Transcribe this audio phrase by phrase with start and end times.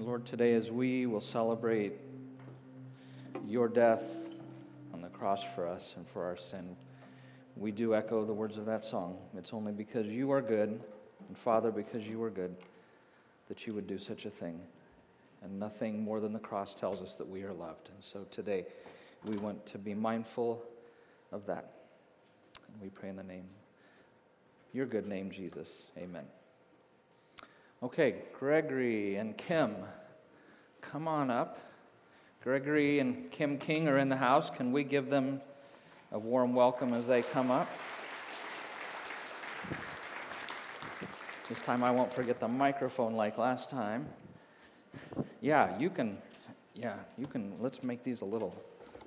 [0.00, 1.94] Lord, today as we will celebrate
[3.48, 4.04] your death
[4.94, 6.76] on the cross for us and for our sin,
[7.56, 9.18] we do echo the words of that song.
[9.36, 10.80] It's only because you are good,
[11.26, 12.54] and Father, because you are good,
[13.48, 14.60] that you would do such a thing.
[15.42, 17.88] And nothing more than the cross tells us that we are loved.
[17.92, 18.66] And so today,
[19.24, 20.62] we want to be mindful
[21.32, 21.72] of that.
[22.72, 23.46] And we pray in the name,
[24.72, 25.68] your good name, Jesus.
[25.98, 26.24] Amen.
[27.80, 29.76] Okay, Gregory and Kim,
[30.80, 31.60] come on up.
[32.42, 34.50] Gregory and Kim King are in the house.
[34.50, 35.40] Can we give them
[36.10, 37.68] a warm welcome as they come up?
[41.48, 44.08] This time I won't forget the microphone like last time.
[45.40, 46.18] Yeah, you can,
[46.74, 48.54] yeah, you can, let's make these a little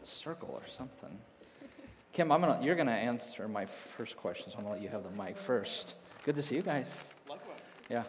[0.05, 1.19] circle or something.
[2.13, 4.83] Kim, I'm gonna, you're going to answer my first question, so I'm going to let
[4.83, 5.95] you have the mic first.
[6.23, 6.95] Good to see you guys.
[7.27, 7.59] Likewise.
[7.89, 8.03] Yeah,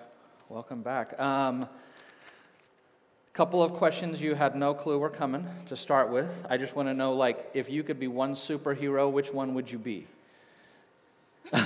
[0.52, 1.18] welcome back.
[1.18, 1.66] Um,
[3.32, 6.28] couple of questions you had no clue were coming to start with.
[6.50, 9.72] I just want to know, like, if you could be one superhero, which one would
[9.72, 10.06] you be?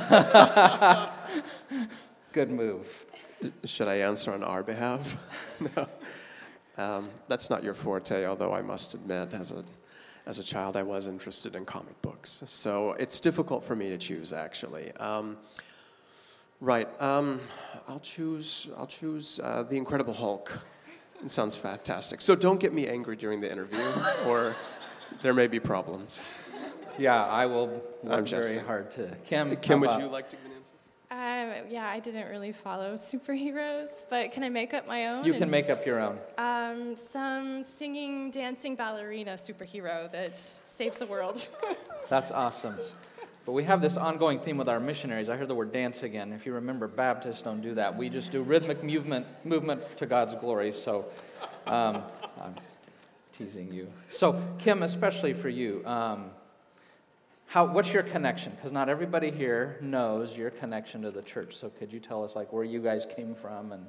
[2.32, 2.86] Good move.
[3.64, 5.58] Should I answer on our behalf?
[5.76, 5.88] no.
[6.78, 9.64] Um, that's not your forte, although I must admit, as a,
[10.26, 12.44] as a child, I was interested in comic books.
[12.46, 14.92] So it's difficult for me to choose, actually.
[14.92, 15.38] Um,
[16.60, 16.88] right.
[17.00, 17.40] Um,
[17.88, 20.58] I'll choose, I'll choose uh, The Incredible Hulk.
[21.24, 22.20] It sounds fantastic.
[22.20, 23.80] So don't get me angry during the interview,
[24.26, 24.56] or
[25.22, 26.22] there may be problems.
[26.98, 28.64] Yeah, I will work I'm very jesting.
[28.64, 29.14] hard to.
[29.24, 30.72] Kim, Kim, would about- you like to give an answer?
[31.08, 35.24] Um, yeah, I didn't really follow superheroes, but can I make up my own?
[35.24, 36.18] You can And, make up your own.
[36.38, 41.48] um, some singing, dancing ballerina superhero that saves the world.
[42.08, 42.76] That's awesome.
[43.46, 45.28] But we have this ongoing theme with our missionaries.
[45.28, 46.32] I heard the word dance again.
[46.32, 47.96] If you remember, Baptists don't do that.
[47.96, 50.72] We just do rhythmic movement, movement to God's glory.
[50.72, 51.06] So
[51.68, 52.02] um,
[52.42, 52.56] I'm
[53.32, 53.86] teasing you.
[54.10, 56.30] So, Kim, especially for you, um,
[57.46, 58.50] how, what's your connection?
[58.56, 61.54] Because not everybody here knows your connection to the church.
[61.54, 63.70] So, could you tell us, like, where you guys came from?
[63.70, 63.86] And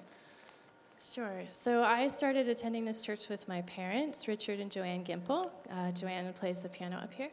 [0.99, 1.43] Sure.
[1.51, 5.51] So I started attending this church with my parents, Richard and Joanne Gimple.
[5.69, 7.29] Uh, Joanne plays the piano up here.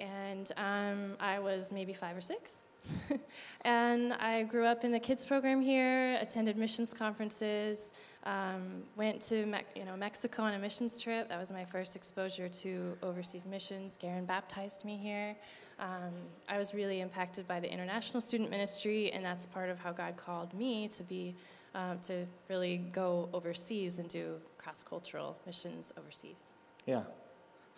[0.00, 2.64] And um, I was maybe five or six.
[3.62, 7.92] and I grew up in the kids program here, attended missions conferences,
[8.24, 11.28] um, went to Me- you know, Mexico on a missions trip.
[11.28, 13.96] That was my first exposure to overseas missions.
[13.96, 15.36] Garen baptized me here.
[15.78, 16.12] Um,
[16.48, 20.16] I was really impacted by the international student ministry, and that's part of how God
[20.16, 21.34] called me to be
[21.74, 26.52] um, to really go overseas and do cross cultural missions overseas.
[26.86, 27.02] yeah.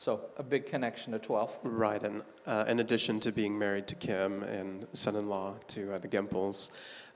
[0.00, 1.58] So, a big connection to 12.
[1.62, 6.08] Right, and uh, in addition to being married to Kim and son-in-law to uh, the
[6.08, 6.70] Gimples,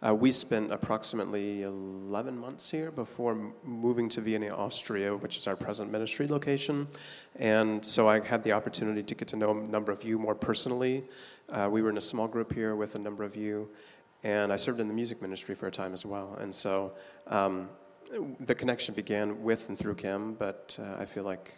[0.06, 5.56] uh, we spent approximately 11 months here before moving to Vienna, Austria, which is our
[5.56, 6.86] present ministry location.
[7.36, 10.34] And so I had the opportunity to get to know a number of you more
[10.34, 11.04] personally.
[11.48, 13.70] Uh, we were in a small group here with a number of you,
[14.24, 16.36] and I served in the music ministry for a time as well.
[16.38, 16.92] And so
[17.28, 17.70] um,
[18.40, 21.54] the connection began with and through Kim, but uh, I feel like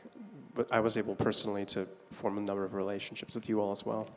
[0.56, 3.84] but I was able personally to form a number of relationships with you all as
[3.84, 4.08] well.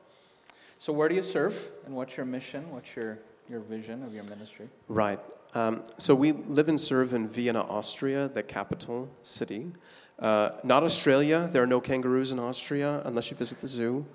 [0.80, 1.72] So, where do you serve?
[1.86, 2.72] And what's your mission?
[2.72, 3.20] What's your,
[3.50, 4.70] your vision of your ministry?
[4.88, 5.20] Right.
[5.54, 9.72] Um, so we live and serve in Vienna, Austria, the capital city.
[10.20, 11.50] Uh, not Australia.
[11.52, 14.06] There are no kangaroos in Austria unless you visit the zoo.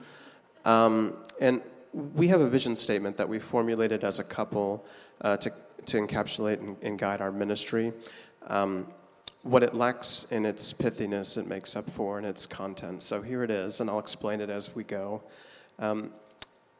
[0.64, 1.60] Um, and
[1.92, 4.84] we have a vision statement that we formulated as a couple
[5.22, 5.52] uh, to,
[5.86, 7.92] to encapsulate and, and guide our ministry.
[8.46, 8.86] Um,
[9.44, 13.02] what it lacks in its pithiness, it makes up for in its content.
[13.02, 15.22] So here it is, and I'll explain it as we go.
[15.78, 16.12] Um,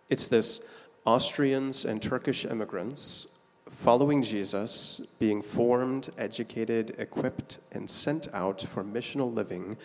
[0.08, 0.70] it's this
[1.04, 3.26] Austrians and Turkish immigrants
[3.68, 9.76] following Jesus, being formed, educated, equipped, and sent out for missional living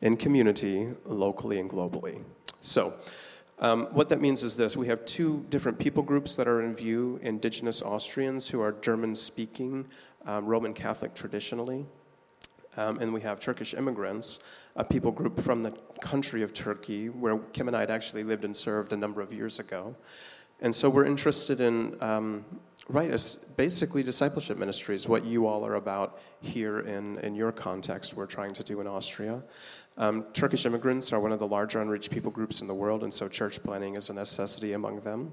[0.00, 2.20] in community, locally and globally.
[2.60, 2.94] So,
[3.60, 6.74] um, what that means is this we have two different people groups that are in
[6.74, 9.86] view indigenous Austrians who are German speaking,
[10.26, 11.86] um, Roman Catholic traditionally.
[12.76, 14.40] Um, and we have Turkish immigrants,
[14.76, 18.44] a people group from the country of Turkey, where Kim and I had actually lived
[18.44, 19.94] and served a number of years ago.
[20.60, 22.44] And so we're interested in, um,
[22.88, 28.14] right, as basically discipleship ministries, what you all are about here in, in your context,
[28.14, 29.42] we're trying to do in Austria.
[29.96, 33.14] Um, Turkish immigrants are one of the larger unreached people groups in the world, and
[33.14, 35.32] so church planning is a necessity among them.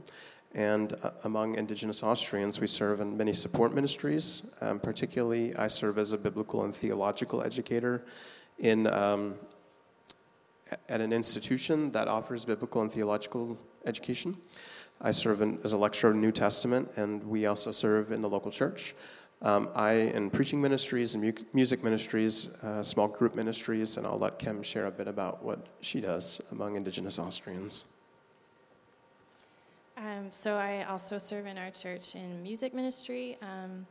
[0.53, 4.51] And uh, among indigenous Austrians, we serve in many support ministries.
[4.59, 8.03] Um, particularly, I serve as a biblical and theological educator
[8.59, 9.35] in, um,
[10.89, 14.35] at an institution that offers biblical and theological education.
[14.99, 18.29] I serve in, as a lecturer in New Testament, and we also serve in the
[18.29, 18.93] local church.
[19.41, 24.19] Um, I in preaching ministries and mu- music ministries, uh, small group ministries, and I'll
[24.19, 27.85] let Kim share a bit about what she does among Indigenous Austrians.
[30.01, 33.37] Um, so I also serve in our church in music ministry.
[33.43, 33.85] Um,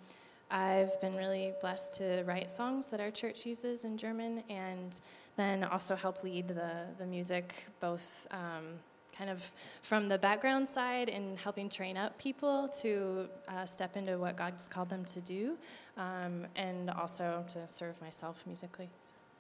[0.50, 5.00] I've been really blessed to write songs that our church uses in German, and
[5.36, 8.26] then also help lead the the music both.
[8.32, 8.80] Um,
[9.16, 9.52] kind of
[9.82, 14.68] from the background side and helping train up people to uh, step into what God's
[14.68, 15.58] called them to do,
[15.98, 18.88] um, and also to serve myself musically.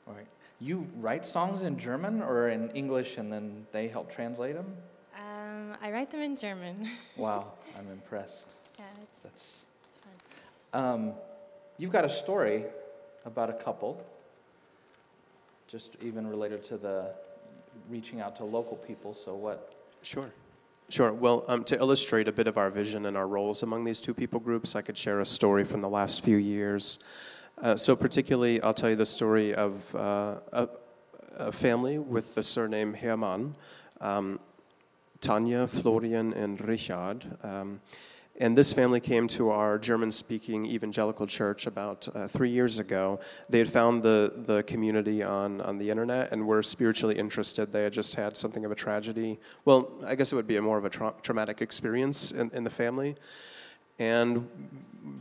[0.06, 0.26] All right.
[0.60, 4.76] You write songs in German or in English and then they help translate them?
[5.70, 6.88] Um, I write them in German.
[7.16, 8.54] Wow, I'm impressed.
[8.78, 9.98] yeah, it's, That's, it's
[10.72, 10.82] fun.
[10.82, 11.12] um,
[11.76, 12.64] you've got a story
[13.26, 14.02] about a couple,
[15.68, 17.12] just even related to the
[17.90, 19.14] reaching out to local people.
[19.14, 19.72] So, what?
[20.02, 20.30] Sure.
[20.88, 21.12] Sure.
[21.12, 24.14] Well, um, to illustrate a bit of our vision and our roles among these two
[24.14, 26.98] people groups, I could share a story from the last few years.
[27.60, 30.68] Uh, so, particularly, I'll tell you the story of uh, a,
[31.36, 33.54] a, family with the surname Hermann,
[34.00, 34.40] um,
[35.20, 37.24] Tanya, Florian, and Richard.
[37.42, 37.80] Um,
[38.40, 43.20] and this family came to our German speaking evangelical church about uh, three years ago.
[43.50, 47.70] They had found the, the community on, on the internet and were spiritually interested.
[47.70, 49.38] They had just had something of a tragedy.
[49.66, 52.70] Well, I guess it would be more of a tra- traumatic experience in, in the
[52.70, 53.14] family.
[53.98, 54.48] And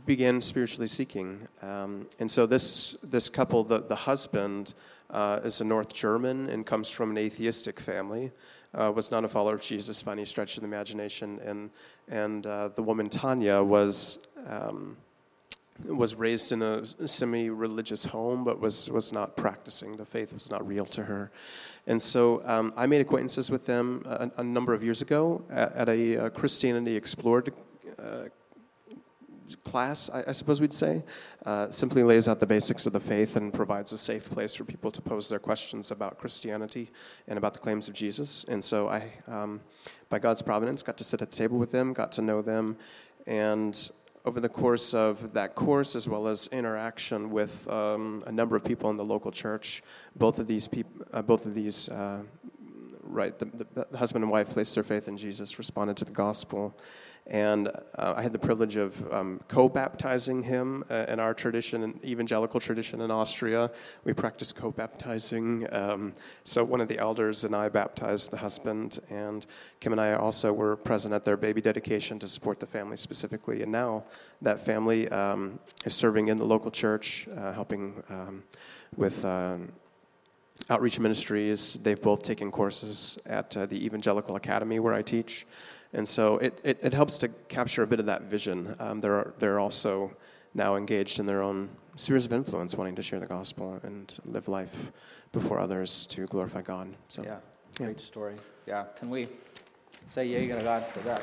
[0.06, 1.46] began spiritually seeking.
[1.62, 4.74] Um, and so this, this couple, the, the husband
[5.10, 8.30] uh, is a North German and comes from an atheistic family
[8.74, 11.70] uh, was not a follower of Jesus by any stretch of the imagination, and
[12.08, 14.26] and uh, the woman Tanya was.
[14.46, 14.96] Um,
[15.88, 19.96] was raised in a semi-religious home, but was was not practicing.
[19.96, 21.30] The faith was not real to her,
[21.86, 25.72] and so um, I made acquaintances with them a, a number of years ago at,
[25.72, 27.50] at a, a Christianity Explored
[27.98, 28.24] uh,
[29.56, 31.02] class, I, I, suppose we'd say,
[31.46, 34.64] uh, simply lays out the basics of the faith and provides a safe place for
[34.64, 36.90] people to pose their questions about Christianity
[37.28, 38.44] and about the claims of Jesus.
[38.44, 39.60] And so I, um,
[40.08, 42.76] by God's providence, got to sit at the table with them, got to know them,
[43.26, 43.90] and
[44.24, 48.64] over the course of that course, as well as interaction with um, a number of
[48.64, 49.82] people in the local church,
[50.16, 51.88] both of these people, uh, both of these.
[51.88, 52.22] Uh,
[53.02, 56.12] right, the, the, the husband and wife placed their faith in Jesus, responded to the
[56.12, 56.78] gospel,
[57.26, 61.82] and uh, I had the privilege of um, co baptizing him uh, in our tradition,
[61.82, 63.70] an evangelical tradition in Austria.
[64.04, 65.66] We practice co baptizing.
[65.72, 66.14] Um,
[66.44, 69.46] so one of the elders and I baptized the husband, and
[69.80, 73.62] Kim and I also were present at their baby dedication to support the family specifically.
[73.62, 74.04] And now
[74.42, 78.42] that family um, is serving in the local church, uh, helping um,
[78.96, 79.72] with um,
[80.68, 81.74] outreach ministries.
[81.74, 85.46] They've both taken courses at uh, the Evangelical Academy where I teach.
[85.92, 88.76] And so it, it, it, helps to capture a bit of that vision.
[88.78, 90.16] Um, they're, they're also
[90.54, 94.48] now engaged in their own spheres of influence, wanting to share the gospel and live
[94.48, 94.92] life
[95.32, 96.94] before others to glorify God.
[97.08, 97.38] So, yeah,
[97.76, 98.06] great yeah.
[98.06, 98.34] story.
[98.66, 99.28] Yeah, can we
[100.14, 101.22] say yay to God for that?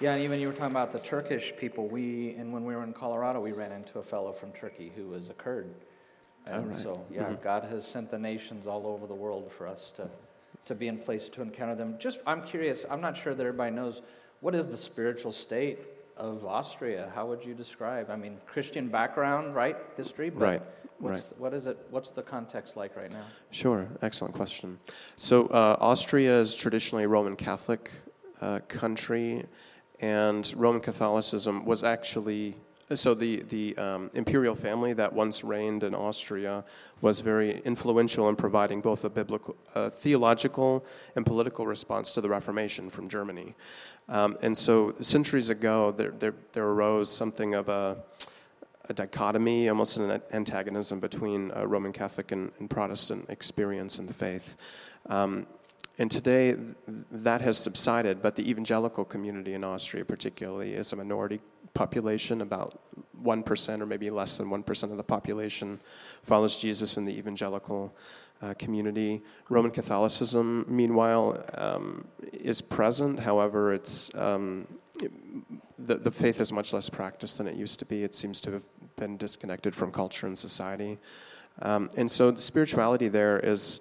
[0.00, 1.88] Yeah, and even you were talking about the Turkish people.
[1.88, 5.08] We, and when we were in Colorado, we ran into a fellow from Turkey who
[5.08, 5.74] was a Kurd.
[6.46, 6.82] And right.
[6.82, 7.42] so, yeah, mm-hmm.
[7.42, 10.08] God has sent the nations all over the world for us to
[10.66, 11.96] to be in place to encounter them.
[11.98, 14.02] Just, I'm curious, I'm not sure that everybody knows,
[14.40, 15.78] what is the spiritual state
[16.16, 17.10] of Austria?
[17.14, 18.10] How would you describe?
[18.10, 19.76] I mean, Christian background, right?
[19.96, 20.62] History, but right.
[20.98, 21.38] What's, right.
[21.38, 21.78] What is it?
[21.90, 23.24] What's the context like right now?
[23.50, 24.78] Sure, excellent question.
[25.16, 27.90] So uh, Austria is traditionally a Roman Catholic
[28.40, 29.44] uh, country,
[30.00, 32.56] and Roman Catholicism was actually
[32.94, 36.64] so the, the um, imperial family that once reigned in Austria
[37.00, 40.84] was very influential in providing both a biblical, uh, theological
[41.16, 43.54] and political response to the Reformation from Germany.
[44.08, 47.96] Um, and so centuries ago, there, there, there arose something of a,
[48.88, 54.56] a, dichotomy, almost an antagonism between Roman Catholic and, and, Protestant experience the faith.
[55.08, 55.48] Um,
[55.98, 56.56] and today,
[57.10, 61.40] that has subsided, but the evangelical community in Austria, particularly, is a minority
[61.72, 62.78] population, about
[63.22, 65.80] 1% or maybe less than 1% of the population
[66.22, 67.94] follows Jesus in the evangelical
[68.42, 69.22] uh, community.
[69.48, 73.20] Roman Catholicism, meanwhile, um, is present.
[73.20, 74.66] However, it's um,
[75.02, 75.12] it,
[75.78, 78.02] the, the faith is much less practiced than it used to be.
[78.02, 78.64] It seems to have
[78.96, 80.98] been disconnected from culture and society.
[81.62, 83.80] Um, and so the spirituality there is,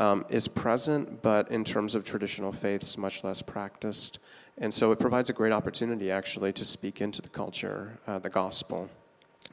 [0.00, 4.18] um, is present, but in terms of traditional faiths, much less practiced.
[4.58, 8.30] And so it provides a great opportunity, actually, to speak into the culture, uh, the
[8.30, 8.90] gospel,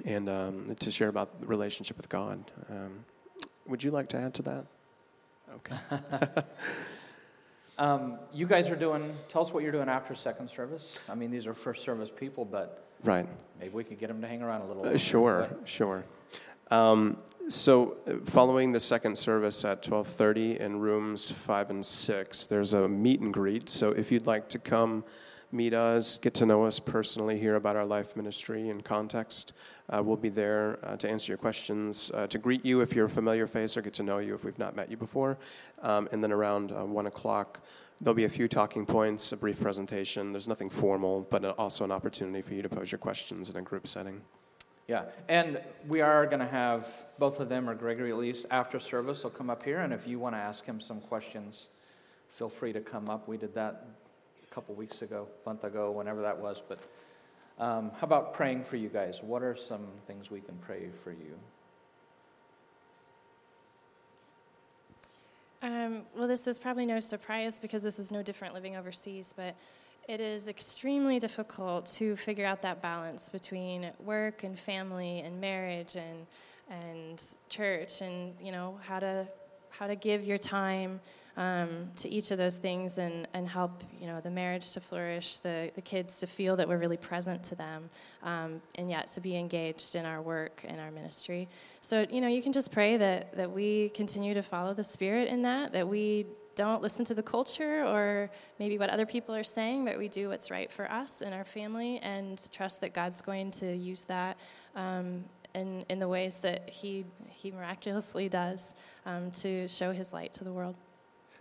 [0.06, 2.40] and um, to share about the relationship with God.
[2.70, 3.06] Um,
[3.68, 4.66] would you like to add to that?
[5.56, 5.78] Okay.
[7.78, 10.98] um, you guys are doing, tell us what you're doing after second service.
[11.10, 13.28] I mean, these are first service people, but Right.
[13.60, 14.86] Maybe we could get them to hang around a little.
[14.86, 16.04] Uh, sure, sure.
[16.72, 17.18] Um,
[17.50, 22.88] so, uh, following the second service at 12:30 in rooms five and six, there's a
[22.88, 23.70] meet and greet.
[23.70, 25.06] So, if you'd like to come
[25.52, 29.54] meet us, get to know us personally, hear about our life ministry and context,
[29.90, 33.06] uh, we'll be there uh, to answer your questions, uh, to greet you if you're
[33.06, 35.38] a familiar face, or get to know you if we've not met you before.
[35.82, 37.62] Um, and then around uh, one o'clock.
[38.02, 40.34] There'll be a few talking points, a brief presentation.
[40.34, 43.62] There's nothing formal, but also an opportunity for you to pose your questions in a
[43.62, 44.22] group setting.
[44.88, 46.88] Yeah, and we are going to have
[47.20, 50.08] both of them, or Gregory at least, after service, will come up here, and if
[50.08, 51.68] you want to ask him some questions,
[52.30, 53.28] feel free to come up.
[53.28, 53.86] We did that
[54.50, 56.62] a couple weeks ago, month ago, whenever that was.
[56.66, 56.80] But
[57.60, 59.20] um, how about praying for you guys?
[59.22, 61.38] What are some things we can pray for you?
[65.64, 69.54] Um, well, this is probably no surprise because this is no different living overseas, but
[70.08, 75.96] it is extremely difficult to figure out that balance between work and family and marriage
[75.96, 76.26] and
[76.70, 79.28] and church and you know how to
[79.70, 81.00] how to give your time
[81.38, 85.40] um, to each of those things and, and help you know the marriage to flourish
[85.40, 87.90] the, the kids to feel that we're really present to them
[88.24, 91.48] um, and yet to be engaged in our work and our ministry.
[91.82, 95.28] So you know you can just pray that that we continue to follow the spirit
[95.28, 96.26] in that that we
[96.58, 100.28] don't listen to the culture or maybe what other people are saying but we do
[100.28, 104.36] what's right for us and our family and trust that god's going to use that
[104.76, 105.24] um,
[105.56, 110.44] in, in the ways that he, he miraculously does um, to show his light to
[110.44, 110.76] the world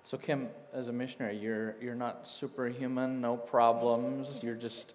[0.05, 4.41] So, Kim, as a missionary, you're, you're not superhuman, no problems.
[4.41, 4.95] You're just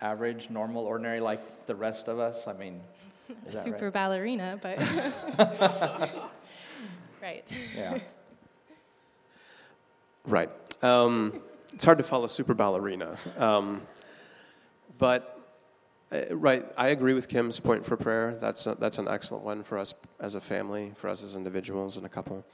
[0.00, 2.46] average, normal, ordinary, like the rest of us.
[2.46, 2.80] I mean,
[3.28, 3.92] a is that super right?
[3.92, 4.78] ballerina but
[7.22, 7.98] right Yeah.
[10.24, 10.50] Right.
[10.82, 11.40] Um,
[11.72, 13.16] it's hard to follow super ballerina.
[13.38, 13.82] Um,
[14.98, 15.40] but,
[16.12, 18.36] uh, right, I agree with Kim's point for prayer.
[18.40, 21.96] That's, a, that's an excellent one for us as a family, for us as individuals
[21.96, 22.44] and a couple.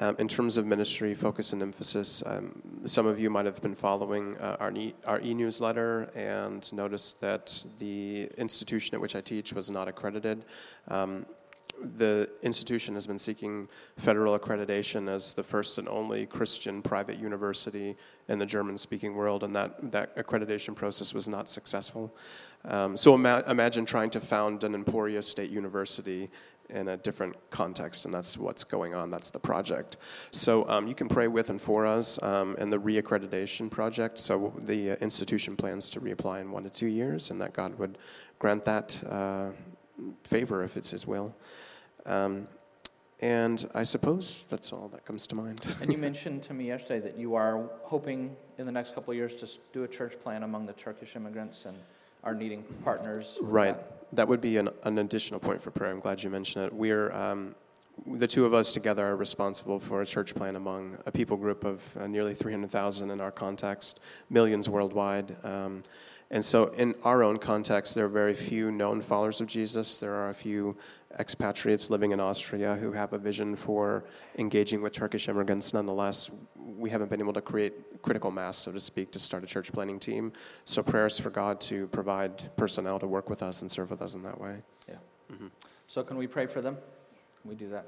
[0.00, 3.76] Um, in terms of ministry, focus and emphasis, um, some of you might have been
[3.76, 9.20] following uh, our, e- our e newsletter and noticed that the institution at which I
[9.20, 10.44] teach was not accredited.
[11.96, 17.96] The institution has been seeking federal accreditation as the first and only Christian private university
[18.28, 22.14] in the German speaking world, and that, that accreditation process was not successful.
[22.64, 26.30] Um, so ima- imagine trying to found an Emporia State University
[26.70, 29.10] in a different context, and that's what's going on.
[29.10, 29.98] That's the project.
[30.30, 34.18] So um, you can pray with and for us um, in the reaccreditation project.
[34.18, 37.78] So the uh, institution plans to reapply in one to two years, and that God
[37.78, 37.98] would
[38.38, 39.50] grant that uh,
[40.22, 41.34] favor if it's His will.
[42.06, 42.48] Um,
[43.20, 45.60] and I suppose that's all that comes to mind.
[45.80, 49.16] And you mentioned to me yesterday that you are hoping in the next couple of
[49.16, 51.76] years to do a church plan among the Turkish immigrants and
[52.22, 53.38] are needing partners.
[53.40, 53.76] Right.
[53.76, 54.16] that.
[54.16, 55.90] That would be an, an additional point for prayer.
[55.90, 56.72] I'm glad you mentioned it.
[56.72, 57.54] We're um,
[58.06, 61.64] the two of us together are responsible for a church plan among a people group
[61.64, 65.36] of uh, nearly 300,000 in our context, millions worldwide.
[65.44, 65.82] Um,
[66.30, 69.98] and so, in our own context, there are very few known followers of Jesus.
[69.98, 70.76] There are a few
[71.18, 74.04] expatriates living in Austria who have a vision for
[74.38, 75.72] engaging with Turkish immigrants.
[75.72, 79.46] Nonetheless, we haven't been able to create critical mass, so to speak, to start a
[79.46, 80.32] church planning team.
[80.64, 84.16] So, prayers for God to provide personnel to work with us and serve with us
[84.16, 84.62] in that way.
[84.88, 84.96] Yeah.
[85.30, 85.50] Mhm.
[85.86, 86.78] So, can we pray for them?
[87.44, 87.86] We do that?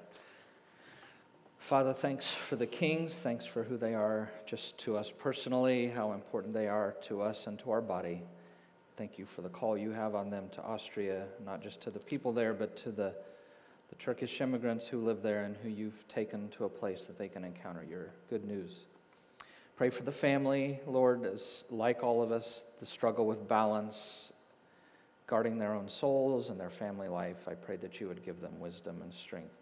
[1.58, 3.14] Father, thanks for the kings.
[3.14, 7.46] Thanks for who they are just to us personally, how important they are to us
[7.46, 8.22] and to our body.
[8.96, 11.98] Thank you for the call you have on them to Austria, not just to the
[11.98, 13.14] people there, but to the,
[13.88, 17.28] the Turkish immigrants who live there and who you've taken to a place that they
[17.28, 18.86] can encounter your good news.
[19.76, 24.32] Pray for the family, Lord, as like all of us, the struggle with balance,
[25.26, 27.48] guarding their own souls and their family life.
[27.48, 29.54] I pray that you would give them wisdom and strength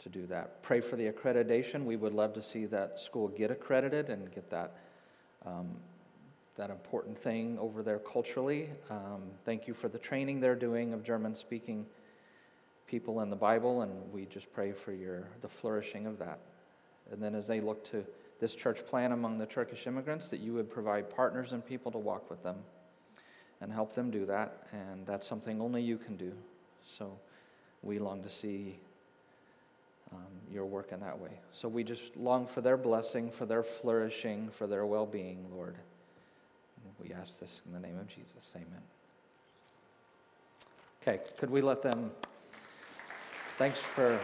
[0.00, 0.62] to do that.
[0.62, 1.84] Pray for the accreditation.
[1.84, 4.76] We would love to see that school get accredited and get that.
[5.44, 5.76] Um,
[6.56, 8.70] that important thing over there culturally.
[8.90, 11.84] Um, thank you for the training they're doing of German speaking
[12.86, 16.38] people in the Bible, and we just pray for your the flourishing of that.
[17.10, 18.04] And then as they look to
[18.40, 21.98] this church plan among the Turkish immigrants, that you would provide partners and people to
[21.98, 22.56] walk with them
[23.60, 24.66] and help them do that.
[24.72, 26.32] And that's something only you can do.
[26.98, 27.18] So
[27.82, 28.78] we long to see
[30.12, 30.20] um,
[30.52, 31.40] your work in that way.
[31.52, 35.74] So we just long for their blessing, for their flourishing, for their well being, Lord.
[36.84, 38.50] And we ask this in the name of Jesus.
[38.54, 38.82] Amen.
[41.02, 42.10] Okay, could we let them?
[43.58, 44.18] Thanks for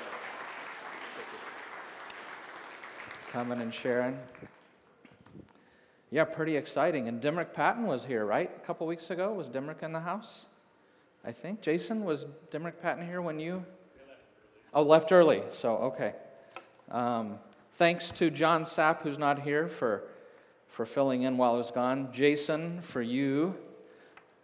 [3.31, 4.19] coming and sharing.
[6.11, 7.09] Yeah, pretty exciting.
[7.09, 8.51] And Dimrick Patton was here, right?
[8.63, 10.47] A couple weeks ago, was Dimrick in the house?
[11.25, 11.63] I think.
[11.63, 13.65] Jason, was Dimrick Patton here when you?
[14.73, 15.43] Oh, left early.
[15.53, 16.15] So, okay.
[16.89, 17.41] Um,
[17.73, 20.05] thanks to John Sapp, who's not here, for,
[20.69, 22.11] for filling in while I was gone.
[22.13, 23.57] Jason, for you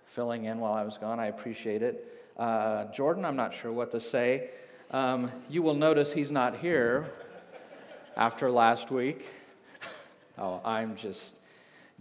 [0.07, 1.21] filling in while I was gone.
[1.21, 2.21] I appreciate it.
[2.37, 4.51] Uh, Jordan, I'm not sure what to say.
[4.91, 7.09] Um, you will notice he's not here
[8.17, 9.29] after last week.
[10.39, 11.38] oh, I'm just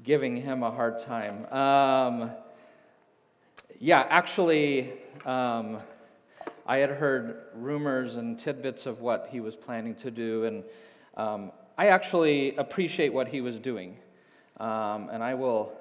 [0.03, 1.45] giving him a hard time.
[1.51, 2.31] Um,
[3.79, 4.93] yeah, actually,
[5.25, 5.79] um,
[6.65, 10.63] I had heard rumors and tidbits of what he was planning to do, and
[11.15, 13.97] um, I actually appreciate what he was doing.
[14.59, 15.71] Um, and I will,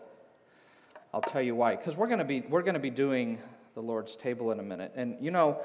[1.15, 1.77] I'll tell you why.
[1.77, 3.39] Because we're going to be we're going to be doing
[3.75, 5.61] the Lord's table in a minute, and you know,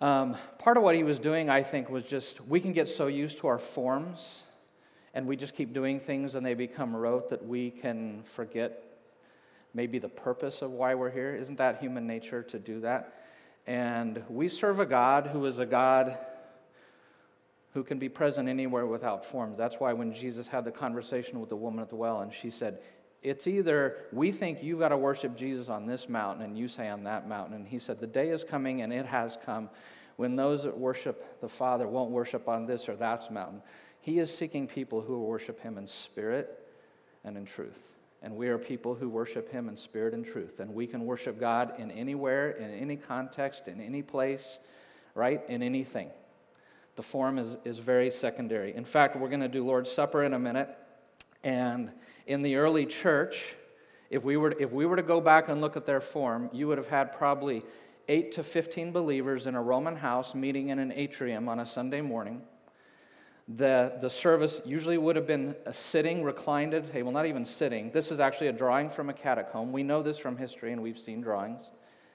[0.00, 3.06] um, part of what he was doing, I think, was just we can get so
[3.06, 4.42] used to our forms
[5.14, 8.84] and we just keep doing things and they become rote that we can forget
[9.74, 11.34] maybe the purpose of why we're here.
[11.34, 13.14] Isn't that human nature to do that?
[13.66, 16.18] And we serve a God who is a God
[17.74, 19.56] who can be present anywhere without forms.
[19.56, 22.50] That's why when Jesus had the conversation with the woman at the well and she
[22.50, 22.78] said,
[23.22, 26.88] it's either we think you've got to worship Jesus on this mountain and you say
[26.88, 27.54] on that mountain.
[27.54, 29.68] And he said, The day is coming and it has come
[30.16, 33.62] when those that worship the Father won't worship on this or that mountain.
[34.00, 36.66] He is seeking people who worship him in spirit
[37.24, 37.82] and in truth.
[38.22, 40.60] And we are people who worship him in spirit and truth.
[40.60, 44.58] And we can worship God in anywhere, in any context, in any place,
[45.14, 45.42] right?
[45.48, 46.10] In anything.
[46.96, 48.74] The form is, is very secondary.
[48.74, 50.68] In fact, we're going to do Lord's Supper in a minute.
[51.42, 51.90] And
[52.26, 53.54] in the early church,
[54.10, 56.66] if we, were, if we were to go back and look at their form, you
[56.68, 57.64] would have had probably
[58.08, 62.00] 8 to 15 believers in a Roman house meeting in an atrium on a Sunday
[62.00, 62.42] morning.
[63.56, 66.72] The, the service usually would have been sitting, reclined.
[66.92, 67.90] Hey, well, not even sitting.
[67.90, 69.72] This is actually a drawing from a catacomb.
[69.72, 71.62] We know this from history, and we've seen drawings.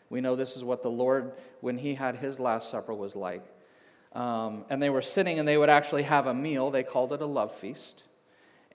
[0.09, 3.43] We know this is what the Lord, when he had his Last Supper, was like.
[4.13, 6.71] Um, and they were sitting, and they would actually have a meal.
[6.71, 8.03] They called it a love feast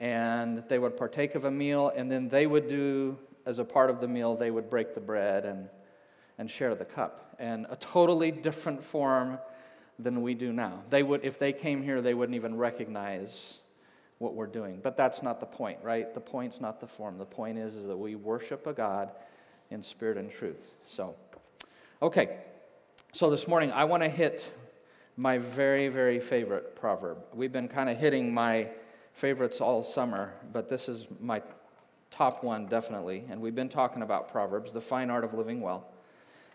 [0.01, 3.91] and they would partake of a meal, and then they would do, as a part
[3.91, 5.69] of the meal, they would break the bread and,
[6.39, 7.37] and share the cup.
[7.39, 9.39] And a totally different form
[10.03, 10.83] than we do now.
[10.91, 13.59] They would, if they came here, they wouldn't even recognize
[14.19, 14.81] what we're doing.
[14.83, 16.13] But that's not the point, right?
[16.13, 17.19] The point's not the form.
[17.19, 19.11] The point is, is that we worship a God
[19.71, 20.71] in spirit and truth.
[20.87, 21.15] So,
[22.03, 22.39] okay.
[23.13, 24.53] So this morning, I want to hit
[25.17, 27.19] my very, very favorite proverb.
[27.35, 28.69] We've been kind of hitting my
[29.15, 31.43] favorites all summer, but this is my
[32.11, 33.25] top one definitely.
[33.31, 35.87] And we've been talking about Proverbs, the fine art of living well.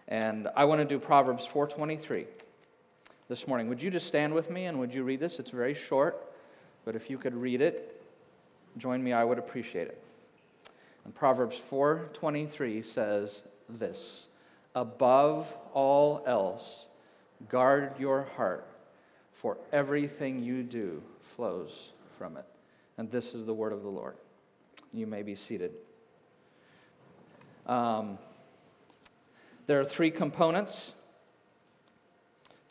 [0.07, 2.27] And I want to do Proverbs 423
[3.27, 3.69] this morning.
[3.69, 5.39] Would you just stand with me and would you read this?
[5.39, 6.31] It's very short,
[6.83, 8.01] but if you could read it,
[8.77, 10.01] join me, I would appreciate it.
[11.03, 14.27] And Proverbs 4:23 says this:
[14.73, 16.87] Above all else,
[17.49, 18.67] guard your heart,
[19.33, 21.01] for everything you do
[21.35, 22.45] flows from it.
[22.97, 24.15] And this is the word of the Lord.
[24.93, 25.71] You may be seated.
[27.65, 28.17] Um,
[29.67, 30.93] there are three components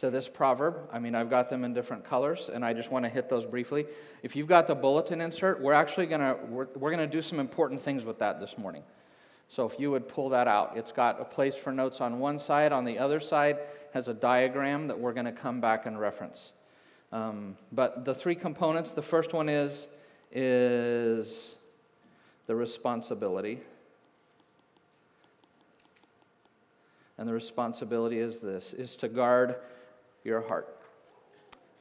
[0.05, 0.77] to this proverb.
[0.93, 3.47] I mean, I've got them in different colors, and I just want to hit those
[3.47, 3.87] briefly.
[4.23, 7.23] If you've got the bulletin insert, we're actually going to we're, we're going to do
[7.23, 8.83] some important things with that this morning.
[9.49, 12.39] So if you would pull that out, it's got a place for notes on one
[12.39, 12.71] side.
[12.71, 13.59] On the other side
[13.95, 16.53] has a diagram that we're going to come back and reference.
[17.11, 19.87] Um, but the three components the first one is,
[20.33, 21.55] is
[22.47, 23.61] the responsibility.
[27.17, 29.57] And the responsibility is this is to guard
[30.25, 30.69] your heart.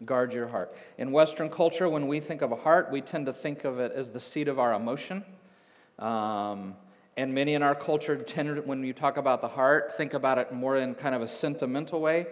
[0.05, 0.75] Guard your heart.
[0.97, 3.93] In Western culture, when we think of a heart, we tend to think of it
[3.93, 5.23] as the seat of our emotion.
[5.97, 6.75] Um,
[7.15, 10.51] and many in our culture tend, when you talk about the heart, think about it
[10.51, 12.27] more in kind of a sentimental way.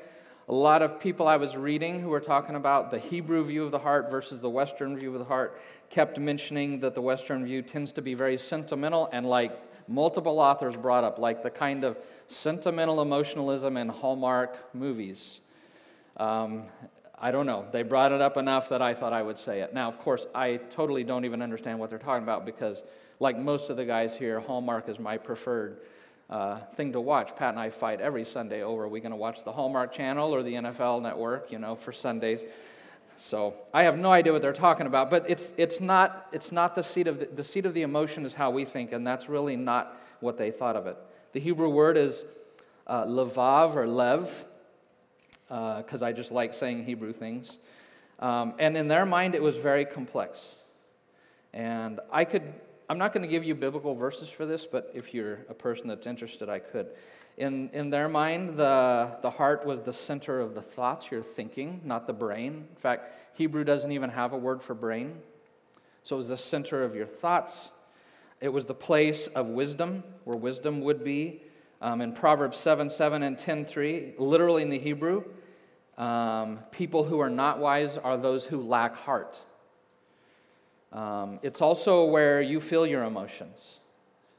[0.50, 3.72] A lot of people I was reading who were talking about the Hebrew view of
[3.72, 7.62] the heart versus the Western view of the heart kept mentioning that the Western view
[7.62, 11.98] tends to be very sentimental and like multiple authors brought up, like the kind of
[12.28, 15.42] sentimental emotionalism in Hallmark movies.
[16.18, 16.64] Um,
[17.18, 17.68] I don't know.
[17.72, 19.74] They brought it up enough that I thought I would say it.
[19.74, 22.82] Now, of course, I totally don't even understand what they're talking about because,
[23.20, 25.78] like most of the guys here, Hallmark is my preferred
[26.32, 27.36] uh, thing to watch.
[27.36, 30.34] Pat and I fight every Sunday over are we going to watch the Hallmark Channel
[30.34, 32.44] or the NFL Network, you know, for Sundays.
[33.20, 36.74] So I have no idea what they're talking about, but it's, it's, not, it's not
[36.74, 39.30] the seat of the, the seat of the emotion is how we think, and that's
[39.30, 40.98] really not what they thought of it.
[41.34, 42.26] The Hebrew word is
[42.88, 44.46] uh, levav or lev,
[45.52, 47.58] because uh, I just like saying Hebrew things.
[48.20, 50.56] Um, and in their mind, it was very complex.
[51.54, 52.54] And I could
[52.92, 55.88] I'm not going to give you biblical verses for this, but if you're a person
[55.88, 56.88] that's interested, I could.
[57.38, 61.80] In, in their mind, the, the heart was the center of the thoughts, your thinking,
[61.86, 62.68] not the brain.
[62.70, 65.16] In fact, Hebrew doesn't even have a word for brain.
[66.04, 67.70] So it was the center of your thoughts.
[68.42, 71.44] It was the place of wisdom, where wisdom would be.
[71.82, 75.24] Um, in Proverbs 7 7 and 10 3, literally in the Hebrew,
[75.98, 79.40] um, people who are not wise are those who lack heart.
[80.92, 83.80] Um, it's also where you feel your emotions.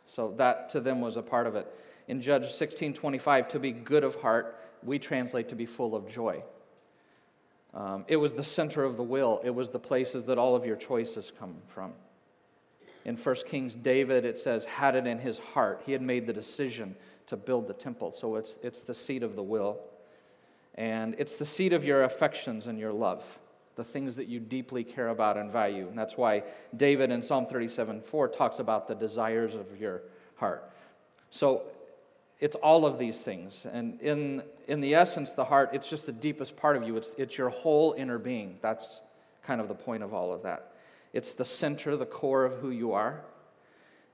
[0.06, 1.66] So that to them was a part of it.
[2.06, 6.42] In Judge 16:25, to be good of heart, we translate to be full of joy.
[7.74, 9.40] Um, it was the center of the will.
[9.42, 11.94] It was the places that all of your choices come from.
[13.04, 15.82] In 1 Kings, David, it says, had it in his heart.
[15.86, 16.94] He had made the decision
[17.32, 18.12] to build the temple.
[18.12, 19.80] So it's, it's the seat of the will.
[20.74, 23.24] And it's the seat of your affections and your love,
[23.74, 25.88] the things that you deeply care about and value.
[25.88, 26.42] And that's why
[26.76, 30.02] David in Psalm 37 4 talks about the desires of your
[30.36, 30.70] heart.
[31.30, 31.62] So
[32.38, 33.66] it's all of these things.
[33.72, 36.98] And in, in the essence, the heart, it's just the deepest part of you.
[36.98, 38.58] It's, it's your whole inner being.
[38.60, 39.00] That's
[39.42, 40.74] kind of the point of all of that.
[41.14, 43.24] It's the center, the core of who you are.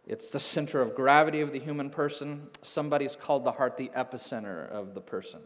[0.08, 2.48] It's the center of gravity of the human person.
[2.62, 5.40] Somebody's called the heart the epicenter of the person.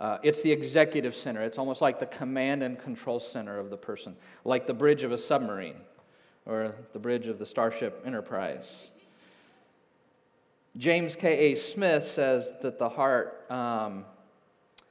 [0.00, 1.42] Uh, it's the executive center.
[1.42, 5.12] It's almost like the command and control center of the person, like the bridge of
[5.12, 5.76] a submarine
[6.46, 8.90] or the bridge of the Starship Enterprise.
[10.78, 11.56] James K.A.
[11.56, 14.06] Smith says that the heart um,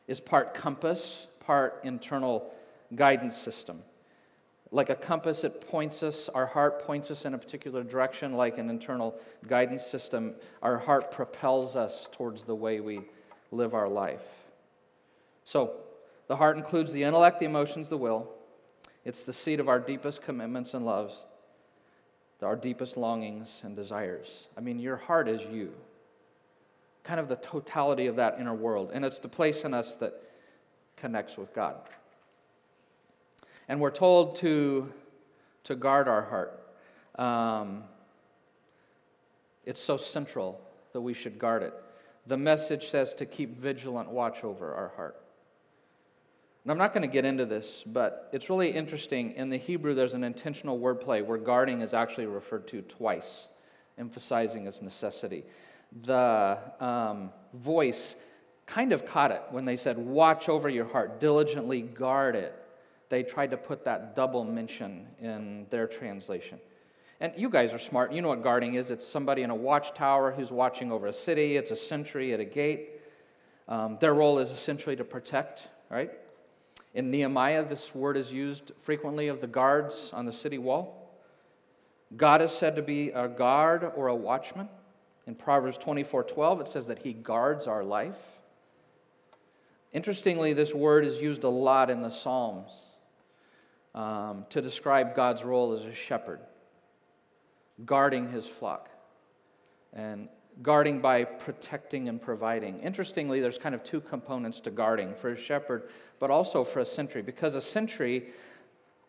[0.07, 2.53] is part compass, part internal
[2.95, 3.81] guidance system.
[4.71, 8.57] Like a compass, it points us, our heart points us in a particular direction, like
[8.59, 9.15] an internal
[9.47, 10.35] guidance system.
[10.61, 13.01] Our heart propels us towards the way we
[13.51, 14.21] live our life.
[15.43, 15.71] So,
[16.27, 18.29] the heart includes the intellect, the emotions, the will.
[19.03, 21.25] It's the seat of our deepest commitments and loves
[22.43, 24.47] our deepest longings and desires.
[24.57, 25.73] I mean, your heart is you,
[27.03, 28.91] kind of the totality of that inner world.
[28.93, 30.13] And it's the place in us that
[30.95, 31.75] connects with God.
[33.69, 34.91] And we're told to,
[35.65, 36.59] to guard our heart.
[37.17, 37.83] Um,
[39.63, 40.59] it's so central
[40.93, 41.73] that we should guard it.
[42.25, 45.21] The message says to keep vigilant watch over our heart.
[46.63, 49.33] And I'm not going to get into this, but it's really interesting.
[49.33, 53.47] In the Hebrew, there's an intentional wordplay where guarding is actually referred to twice,
[53.97, 55.45] emphasizing its necessity.
[56.03, 58.15] The um, voice
[58.65, 62.58] kind of caught it when they said, Watch over your heart, diligently guard it.
[63.09, 66.59] They tried to put that double mention in their translation.
[67.19, 68.13] And you guys are smart.
[68.13, 71.57] You know what guarding is it's somebody in a watchtower who's watching over a city,
[71.57, 72.91] it's a sentry at a gate.
[73.67, 76.11] Um, their role is essentially to protect, right?
[76.93, 81.11] In Nehemiah, this word is used frequently of the guards on the city wall.
[82.15, 84.69] God is said to be a guard or a watchman.
[85.27, 88.17] In Proverbs 24 12, it says that he guards our life.
[89.93, 92.71] Interestingly, this word is used a lot in the Psalms
[93.95, 96.39] um, to describe God's role as a shepherd,
[97.85, 98.89] guarding his flock.
[99.93, 100.29] And
[100.61, 102.79] guarding by protecting and providing.
[102.79, 106.85] Interestingly, there's kind of two components to guarding for a shepherd, but also for a
[106.85, 108.27] sentry, because a sentry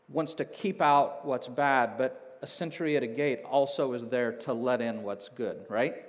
[0.09, 4.33] wants to keep out what's bad, but a sentry at a gate also is there
[4.33, 6.05] to let in what's good, right?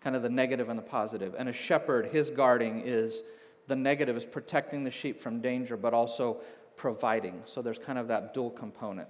[0.00, 1.34] Kind of the negative and the positive.
[1.38, 3.22] And a shepherd, his guarding is
[3.66, 6.38] the negative is protecting the sheep from danger, but also
[6.76, 7.42] providing.
[7.46, 9.08] So there's kind of that dual component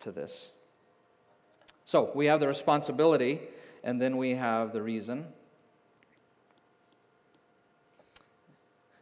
[0.00, 0.50] to this.
[1.84, 3.40] So we have the responsibility
[3.84, 5.26] and then we have the reason.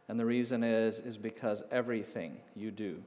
[0.07, 3.01] And the reason is is because everything you do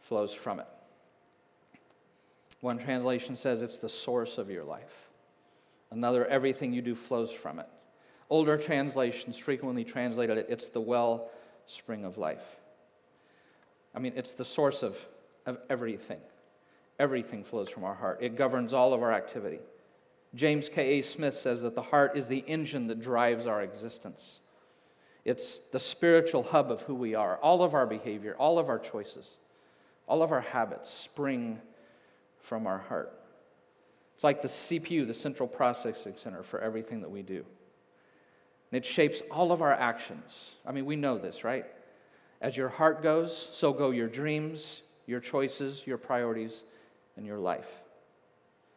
[0.00, 0.66] flows from it.
[2.60, 5.08] One translation says it's the source of your life.
[5.90, 7.66] Another, everything you do flows from it.
[8.28, 11.30] Older translations frequently translated it, it's the well
[11.66, 12.59] spring of life.
[13.94, 14.96] I mean, it's the source of,
[15.46, 16.20] of everything.
[16.98, 19.58] Everything flows from our heart, it governs all of our activity.
[20.34, 21.02] James K.A.
[21.02, 24.38] Smith says that the heart is the engine that drives our existence.
[25.24, 27.36] It's the spiritual hub of who we are.
[27.38, 29.36] All of our behavior, all of our choices,
[30.06, 31.60] all of our habits spring
[32.38, 33.12] from our heart.
[34.14, 37.44] It's like the CPU, the central processing center for everything that we do.
[38.70, 40.50] And it shapes all of our actions.
[40.64, 41.66] I mean, we know this, right?
[42.40, 46.62] As your heart goes, so go your dreams, your choices, your priorities,
[47.16, 47.68] and your life.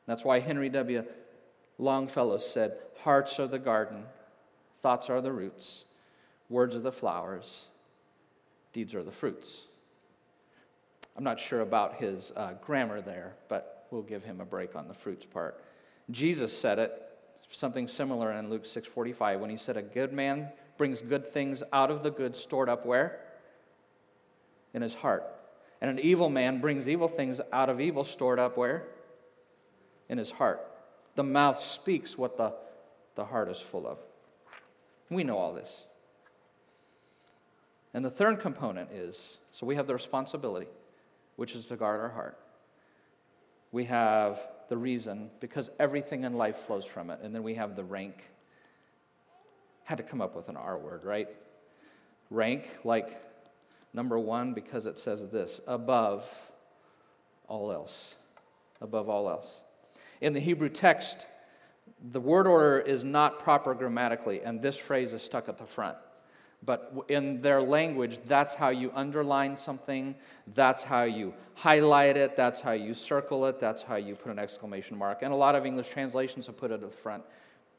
[0.06, 1.06] That's why Henry W.
[1.78, 4.04] Longfellow said, Hearts are the garden,
[4.82, 5.86] thoughts are the roots,
[6.50, 7.66] words are the flowers,
[8.74, 9.68] deeds are the fruits.
[11.16, 14.88] I'm not sure about his uh, grammar there, but we'll give him a break on
[14.88, 15.64] the fruits part.
[16.12, 16.92] Jesus said it,
[17.50, 21.92] something similar in Luke 6:45 when he said a good man brings good things out
[21.92, 23.20] of the good stored up where?
[24.74, 25.24] In his heart.
[25.82, 28.84] And an evil man brings evil things out of evil stored up where?
[30.10, 30.66] In his heart.
[31.16, 32.54] The mouth speaks what the,
[33.16, 33.98] the heart is full of.
[35.10, 35.84] We know all this.
[37.94, 40.68] And the third component is so we have the responsibility,
[41.36, 42.40] which is to guard our heart.
[43.72, 47.20] We have the reason, because everything in life flows from it.
[47.22, 48.24] And then we have the rank.
[49.84, 51.28] Had to come up with an R word, right?
[52.30, 53.22] Rank, like
[53.94, 56.28] number one, because it says this above
[57.48, 58.16] all else.
[58.82, 59.62] Above all else.
[60.22, 61.28] In the Hebrew text,
[62.12, 65.98] the word order is not proper grammatically, and this phrase is stuck at the front.
[66.66, 70.16] But in their language, that's how you underline something,
[70.56, 74.40] that's how you highlight it, that's how you circle it, that's how you put an
[74.40, 75.24] exclamation mark.
[75.24, 77.24] And a lot of English translations have put it at the front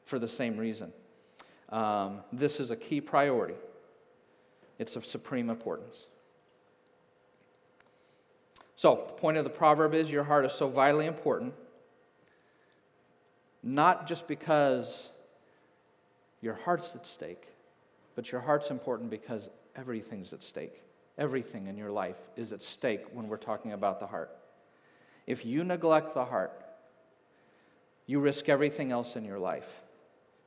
[0.03, 0.93] for the same reason.
[1.69, 3.55] Um, this is a key priority,
[4.79, 6.07] it's of supreme importance.
[8.75, 11.53] So, the point of the proverb is your heart is so vitally important,
[13.63, 15.09] not just because
[16.41, 17.47] your heart's at stake
[18.15, 20.81] but your heart's important because everything's at stake.
[21.17, 24.31] Everything in your life is at stake when we're talking about the heart.
[25.27, 26.53] If you neglect the heart,
[28.07, 29.67] you risk everything else in your life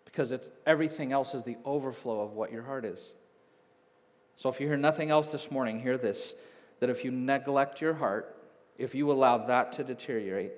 [0.04, 0.32] because
[0.66, 3.00] everything else is the overflow of what your heart is.
[4.38, 6.34] So if you hear nothing else this morning, hear this
[6.80, 8.36] that if you neglect your heart,
[8.78, 10.52] if you allow that to deteriorate,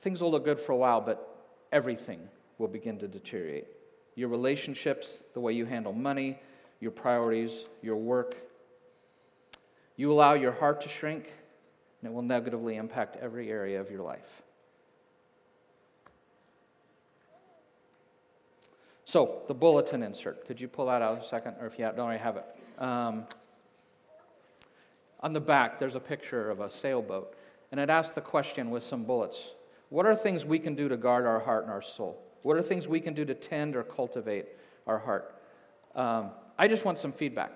[0.00, 2.20] things will look good for a while, but everything
[2.58, 3.68] will begin to deteriorate
[4.16, 6.40] your relationships, the way you handle money,
[6.80, 8.34] your priorities, your work.
[9.94, 11.32] You allow your heart to shrink,
[12.02, 14.42] and it will negatively impact every area of your life.
[19.08, 20.46] So, the bulletin insert.
[20.46, 21.54] Could you pull that out a second?
[21.62, 22.44] Or if you don't already have it.
[22.78, 23.24] Um,
[25.20, 27.34] on the back, there's a picture of a sailboat,
[27.72, 29.52] and it asks the question with some bullets
[29.88, 32.22] What are things we can do to guard our heart and our soul?
[32.42, 34.44] What are things we can do to tend or cultivate
[34.86, 35.40] our heart?
[35.94, 37.52] Um, I just want some feedback.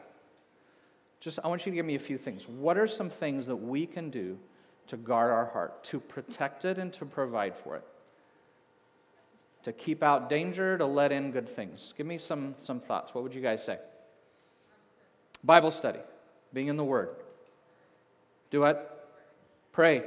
[1.21, 2.49] Just, I want you to give me a few things.
[2.49, 4.39] What are some things that we can do
[4.87, 7.85] to guard our heart, to protect it and to provide for it?
[9.65, 11.95] To keep out danger, to let in good things.
[11.97, 13.15] Give me some, some thoughts.
[13.15, 13.79] What would you guys say?
[15.45, 16.01] Bible study,
[16.53, 17.11] being in the Word.
[18.51, 19.09] Do what?
[19.73, 20.05] Pray,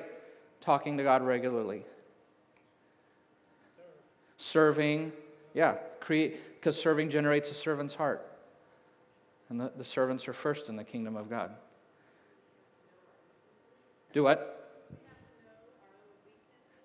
[0.62, 1.84] talking to God regularly
[4.46, 5.12] serving,
[5.54, 8.26] yeah, create, because serving generates a servant's heart.
[9.50, 11.52] And the, the servants are first in the kingdom of God.
[14.14, 14.52] Do what?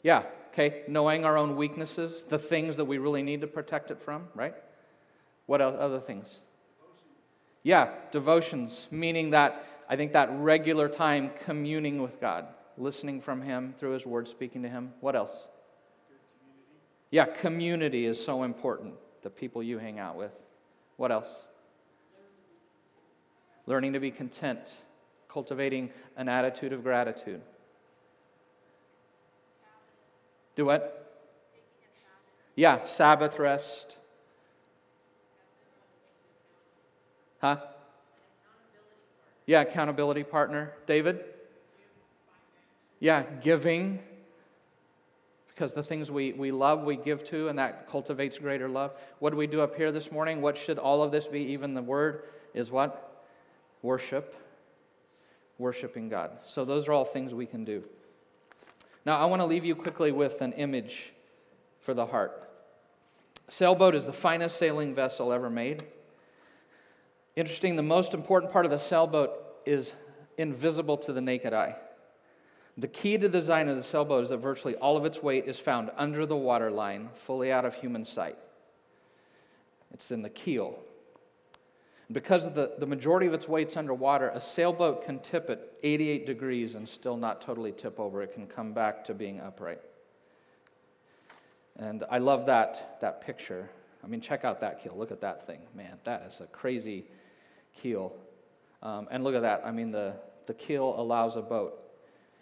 [0.03, 0.83] Yeah, okay.
[0.89, 4.55] Knowing our own weaknesses, the things that we really need to protect it from, right?
[5.47, 6.39] What other things?
[7.63, 12.47] Yeah, devotions, meaning that I think that regular time communing with God,
[12.79, 14.93] listening from Him through His Word, speaking to Him.
[15.01, 15.49] What else?
[17.11, 20.33] Yeah, community is so important, the people you hang out with.
[20.97, 21.47] What else?
[23.67, 24.75] Learning to be content,
[25.29, 27.43] cultivating an attitude of gratitude.
[30.57, 30.97] Do what?
[32.57, 33.97] Yeah, Sabbath rest.
[37.41, 37.57] Huh?
[39.47, 40.75] Yeah, accountability partner.
[40.87, 41.25] David?
[43.01, 44.01] Yeah, giving
[45.61, 48.93] because the things we, we love, we give to, and that cultivates greater love.
[49.19, 50.41] What do we do up here this morning?
[50.41, 51.41] What should all of this be?
[51.41, 52.23] Even the word
[52.55, 53.27] is what?
[53.83, 54.35] Worship.
[55.59, 56.31] Worshiping God.
[56.47, 57.85] So those are all things we can do.
[59.07, 61.13] Now, I want to leave you quickly with an image
[61.81, 62.49] for the heart.
[63.49, 65.85] Sailboat is the finest sailing vessel ever made.
[67.37, 69.31] Interesting, the most important part of the sailboat
[69.65, 69.93] is
[70.37, 71.77] invisible to the naked eye.
[72.77, 75.47] The key to the design of the sailboat is that virtually all of its weight
[75.47, 78.39] is found under the waterline, fully out of human sight.
[79.93, 80.79] It's in the keel.
[82.13, 86.27] Because of the, the majority of its weight's underwater, a sailboat can tip at 88
[86.27, 88.23] degrees and still not totally tip over.
[88.23, 89.81] It can come back to being upright.
[91.79, 93.71] And I love that, that picture.
[94.03, 94.95] I mean, check out that keel.
[94.97, 95.61] Look at that thing.
[95.75, 97.05] Man, that is a crazy
[97.75, 98.13] keel.
[98.83, 99.63] Um, and look at that.
[99.65, 100.15] I mean, the,
[100.47, 101.81] the keel allows a boat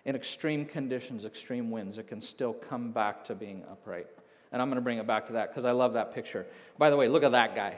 [0.08, 4.06] in extreme conditions, extreme winds, it can still come back to being upright.
[4.50, 6.46] And I'm going to bring it back to that because I love that picture.
[6.78, 7.74] By the way, look at that guy.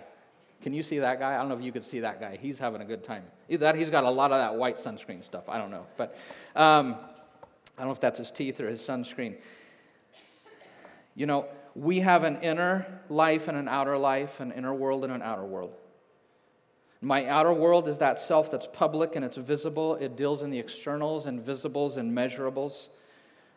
[0.63, 1.35] Can you see that guy?
[1.35, 2.39] I don't know if you could see that guy.
[2.41, 3.25] He's having a good time.
[3.49, 5.49] Either that, he's got a lot of that white sunscreen stuff.
[5.49, 5.87] I don't know.
[5.97, 6.17] But
[6.55, 6.97] um,
[7.77, 9.37] I don't know if that's his teeth or his sunscreen.
[11.15, 15.13] You know, we have an inner life and an outer life, an inner world and
[15.13, 15.73] an outer world.
[17.01, 19.95] My outer world is that self that's public and it's visible.
[19.97, 22.89] It deals in the externals and visibles and measurables.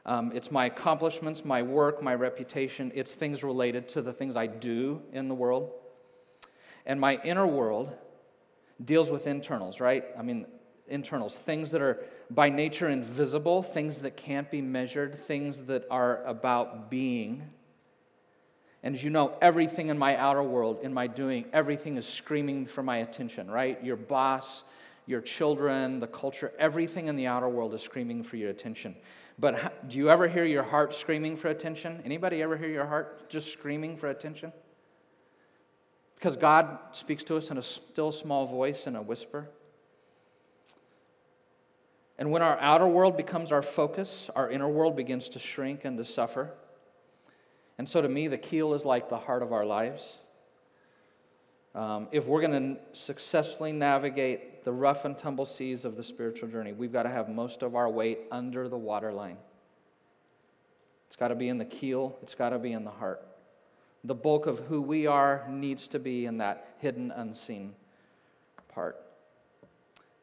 [0.05, 2.91] Um, it's my accomplishments, my work, my reputation.
[2.95, 5.71] It's things related to the things I do in the world.
[6.85, 7.93] And my inner world
[8.83, 10.05] deals with internals, right?
[10.17, 10.45] I mean,
[10.87, 16.23] internals, things that are by nature invisible, things that can't be measured, things that are
[16.25, 17.43] about being.
[18.81, 22.65] And as you know, everything in my outer world, in my doing, everything is screaming
[22.65, 23.81] for my attention, right?
[23.83, 24.63] Your boss,
[25.05, 28.95] your children, the culture, everything in the outer world is screaming for your attention.
[29.39, 32.01] But do you ever hear your heart screaming for attention?
[32.03, 34.51] Anybody ever hear your heart just screaming for attention?
[36.23, 39.49] Because God speaks to us in a still small voice and a whisper.
[42.17, 45.97] And when our outer world becomes our focus, our inner world begins to shrink and
[45.97, 46.51] to suffer.
[47.77, 50.15] And so, to me, the keel is like the heart of our lives.
[51.75, 56.47] Um, if we're going to successfully navigate the rough and tumble seas of the spiritual
[56.47, 59.39] journey, we've got to have most of our weight under the waterline.
[61.07, 63.27] It's got to be in the keel, it's got to be in the heart.
[64.03, 67.73] The bulk of who we are needs to be in that hidden, unseen
[68.67, 68.99] part.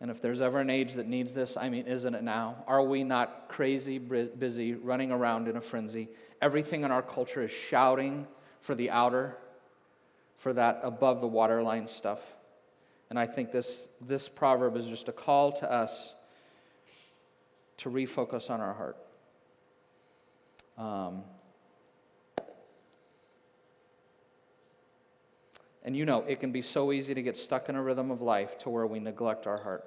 [0.00, 2.64] And if there's ever an age that needs this, I mean, isn't it now?
[2.66, 6.08] Are we not crazy, busy, running around in a frenzy?
[6.40, 8.26] Everything in our culture is shouting
[8.62, 9.36] for the outer,
[10.38, 12.20] for that above the waterline stuff.
[13.10, 16.14] And I think this, this proverb is just a call to us
[17.78, 18.96] to refocus on our heart.
[20.78, 21.24] Um,
[25.82, 28.20] and you know, it can be so easy to get stuck in a rhythm of
[28.20, 29.84] life to where we neglect our heart.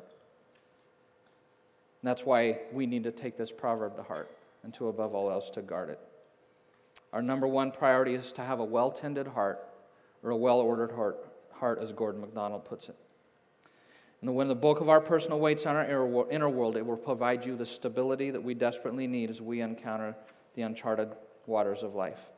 [2.02, 5.30] And that's why we need to take this proverb to heart and to, above all
[5.30, 6.00] else, to guard it.
[7.12, 9.64] Our number one priority is to have a well tended heart
[10.24, 12.96] or a well ordered heart, heart, as Gordon MacDonald puts it.
[14.22, 15.86] And when the bulk of our personal weight's on our
[16.32, 20.16] inner world, it will provide you the stability that we desperately need as we encounter
[20.56, 21.10] the uncharted
[21.46, 22.30] waters of life.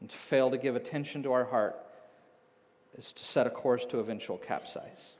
[0.00, 1.76] And to fail to give attention to our heart
[2.96, 5.14] is to set a course to eventual capsize.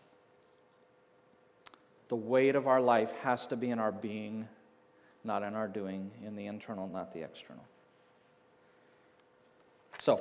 [2.09, 4.49] The weight of our life has to be in our being,
[5.23, 7.65] not in our doing, in the internal, not the external.
[10.01, 10.21] So,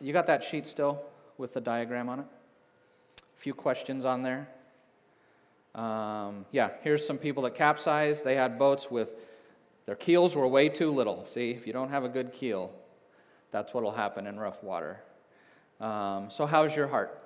[0.00, 1.00] you got that sheet still
[1.38, 2.26] with the diagram on it?
[3.18, 4.48] A few questions on there.
[5.74, 8.24] Um, yeah, here's some people that capsized.
[8.24, 9.10] They had boats with
[9.86, 11.24] their keels were way too little.
[11.26, 12.72] See, if you don't have a good keel,
[13.50, 15.00] that's what will happen in rough water.
[15.80, 17.18] Um, so, how's your heart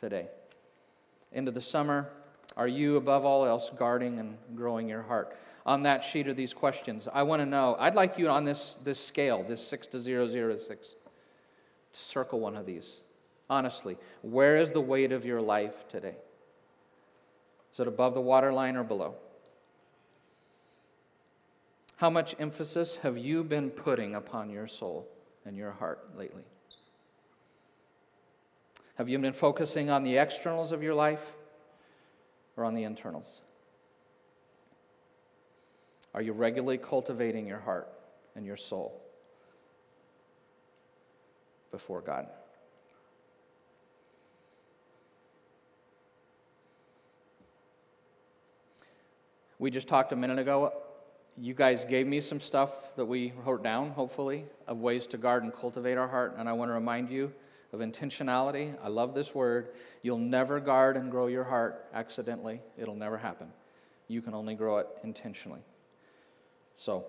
[0.00, 0.28] today?
[1.32, 2.08] Into the summer,
[2.56, 5.36] are you, above all else, guarding and growing your heart?
[5.66, 7.08] On that sheet are these questions.
[7.12, 10.28] I want to know, I'd like you on this, this scale, this 6 to 0,
[10.28, 10.88] 0 to 6,
[11.92, 12.96] to circle one of these.
[13.50, 16.14] Honestly, where is the weight of your life today?
[17.72, 19.16] Is it above the waterline or below?
[21.96, 25.08] How much emphasis have you been putting upon your soul
[25.44, 26.44] and your heart lately?
[28.96, 31.32] Have you been focusing on the externals of your life
[32.56, 33.40] or on the internals?
[36.14, 37.88] Are you regularly cultivating your heart
[38.36, 39.00] and your soul
[41.72, 42.28] before God?
[49.58, 50.72] We just talked a minute ago.
[51.36, 55.42] You guys gave me some stuff that we wrote down, hopefully, of ways to guard
[55.42, 56.36] and cultivate our heart.
[56.38, 57.32] And I want to remind you
[57.74, 58.74] of intentionality.
[58.82, 59.68] I love this word.
[60.02, 63.48] You'll never guard and grow your heart accidentally, it'll never happen.
[64.08, 65.60] You can only grow it intentionally.
[66.76, 67.04] So,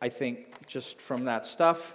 [0.00, 1.94] I think just from that stuff,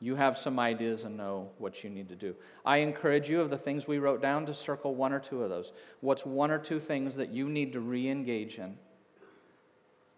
[0.00, 2.34] you have some ideas and know what you need to do.
[2.64, 5.50] I encourage you, of the things we wrote down, to circle one or two of
[5.50, 5.72] those.
[6.00, 8.76] What's one or two things that you need to re engage in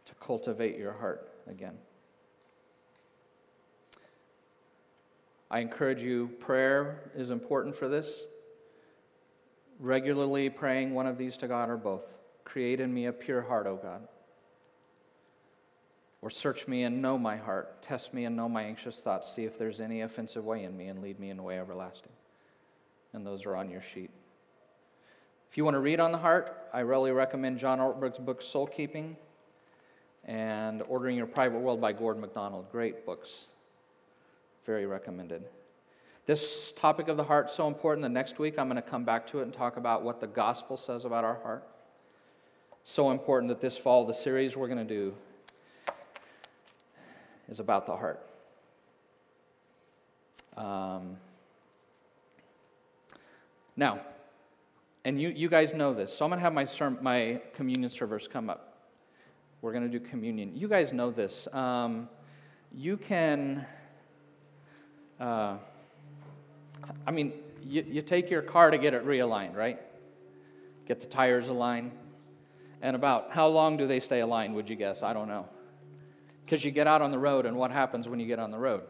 [0.07, 1.77] to cultivate your heart again?
[5.55, 8.09] I encourage you, prayer is important for this.
[9.79, 12.05] Regularly praying one of these to God or both.
[12.43, 14.09] Create in me a pure heart, O God.
[16.23, 17.85] Or search me and know my heart.
[17.85, 19.33] Test me and know my anxious thoughts.
[19.33, 22.11] See if there's any offensive way in me and lead me in the way everlasting.
[23.13, 24.11] And those are on your sheet.
[25.53, 28.67] If you want to read on the heart, I really recommend John Ortberg's book, Soul
[28.67, 29.17] Keeping,
[30.25, 32.73] and Ordering Your Private World by Gordon MacDonald.
[32.73, 33.47] Great books.
[34.65, 35.45] Very recommended.
[36.27, 38.03] This topic of the heart is so important.
[38.03, 40.27] The next week, I'm going to come back to it and talk about what the
[40.27, 41.69] gospel says about our heart.
[42.83, 45.15] So important that this fall, the series we're going to do
[47.49, 48.27] is about the heart.
[50.57, 51.17] Um,
[53.77, 54.01] now,
[55.05, 56.67] and you, you guys know this, so I'm going to have my,
[57.03, 58.79] my communion servers come up.
[59.61, 60.57] We're going to do communion.
[60.57, 61.49] You guys know this.
[61.53, 62.09] Um,
[62.73, 63.67] you can,
[65.21, 65.57] uh,
[67.07, 69.81] I mean, you, you take your car to get it realigned, right?
[70.87, 71.93] Get the tires aligned.
[72.83, 75.03] And about how long do they stay aligned, would you guess?
[75.03, 75.49] I don't know.
[76.45, 78.59] Because you get out on the road, and what happens when you get on the
[78.59, 78.83] road?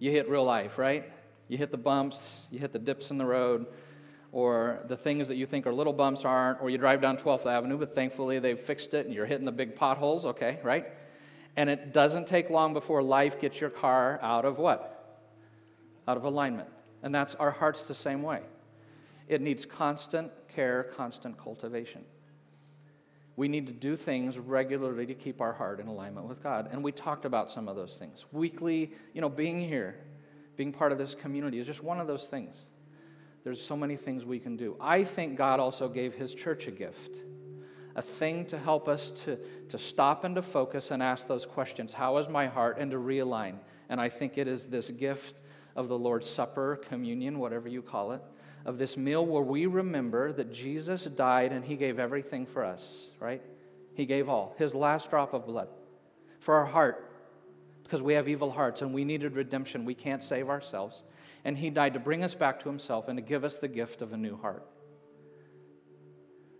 [0.00, 1.10] You hit real life, right?
[1.46, 3.66] You hit the bumps, you hit the dips in the road,
[4.32, 7.46] or the things that you think are little bumps aren't, or you drive down 12th
[7.46, 10.86] Avenue, but thankfully they've fixed it and you're hitting the big potholes, okay, right?
[11.58, 15.26] And it doesn't take long before life gets your car out of what?
[16.06, 16.68] Out of alignment.
[17.02, 18.42] And that's our hearts the same way.
[19.26, 22.04] It needs constant care, constant cultivation.
[23.34, 26.68] We need to do things regularly to keep our heart in alignment with God.
[26.70, 28.24] And we talked about some of those things.
[28.30, 29.96] Weekly, you know, being here,
[30.56, 32.54] being part of this community is just one of those things.
[33.42, 34.76] There's so many things we can do.
[34.80, 37.16] I think God also gave His church a gift,
[37.98, 39.36] a thing to help us to,
[39.68, 42.78] to stop and to focus and ask those questions How is my heart?
[42.78, 43.56] and to realign.
[43.88, 45.40] And I think it is this gift
[45.74, 48.22] of the Lord's Supper, communion, whatever you call it,
[48.64, 53.06] of this meal where we remember that Jesus died and he gave everything for us,
[53.18, 53.42] right?
[53.94, 55.68] He gave all, his last drop of blood
[56.38, 57.10] for our heart
[57.82, 59.84] because we have evil hearts and we needed redemption.
[59.84, 61.02] We can't save ourselves.
[61.44, 64.02] And he died to bring us back to himself and to give us the gift
[64.02, 64.64] of a new heart.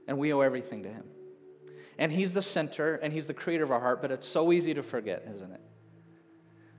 [0.08, 1.04] And we owe everything to him.
[1.98, 4.72] And he's the center and he's the creator of our heart, but it's so easy
[4.74, 5.60] to forget, isn't it?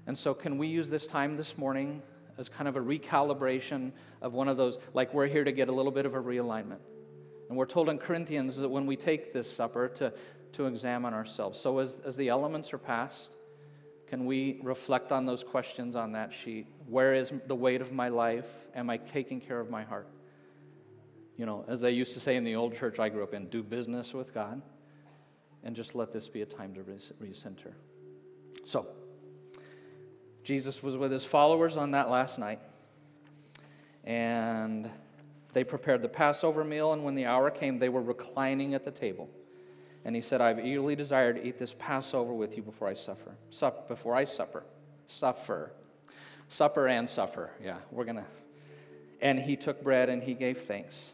[0.08, 2.02] And so, can we use this time this morning
[2.40, 3.92] as kind of a recalibration
[4.22, 6.80] of one of those, like we're here to get a little bit of a realignment.
[7.50, 10.14] And we're told in Corinthians that when we take this supper to,
[10.54, 11.60] to examine ourselves.
[11.60, 13.30] So as, as the elements are passed,
[14.08, 16.68] can we reflect on those questions on that sheet?
[16.88, 18.48] Where is the weight of my life?
[18.74, 20.08] Am I taking care of my heart?
[21.38, 23.48] You know, as they used to say in the old church I grew up in,
[23.50, 24.62] do business with God.
[25.64, 26.82] And just let this be a time to
[27.22, 27.74] recenter.
[28.64, 28.88] So,
[30.44, 32.60] Jesus was with his followers on that last night.
[34.04, 34.90] And
[35.54, 38.92] they prepared the Passover meal, and when the hour came, they were reclining at the
[38.92, 39.30] table.
[40.06, 43.36] And he said, I've eagerly desired to eat this Passover with you before I suffer.
[43.50, 44.64] Sup, before I suffer.
[45.08, 45.72] Suffer.
[46.48, 47.52] Supper and suffer.
[47.64, 48.26] Yeah, we're going to.
[49.22, 51.12] And he took bread and he gave thanks.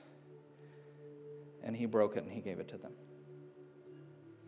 [1.64, 2.92] And he broke it and he gave it to them.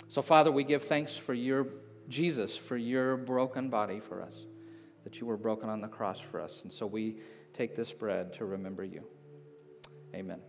[0.09, 1.67] So, Father, we give thanks for your
[2.09, 4.45] Jesus, for your broken body for us
[5.07, 6.63] that you were broken on the cross for us.
[6.63, 7.15] And so we
[7.53, 9.03] take this bread to remember you.
[10.13, 10.39] Amen.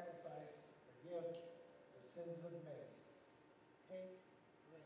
[0.00, 0.56] Sacrifice
[1.02, 1.24] forgive
[1.92, 2.88] the sins of men.
[3.90, 4.16] Take,
[4.68, 4.84] drink.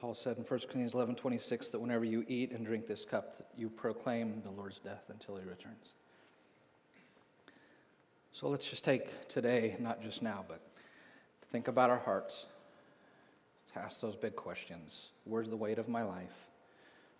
[0.00, 3.50] Paul said in 1 Corinthians 11 26 that whenever you eat and drink this cup,
[3.56, 5.92] you proclaim the Lord's death until he returns.
[8.32, 10.60] So let's just take today, not just now, but
[11.42, 12.46] to think about our hearts,
[13.78, 15.08] ask those big questions.
[15.24, 16.46] Where's the weight of my life?